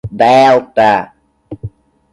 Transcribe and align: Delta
Delta 0.21 0.89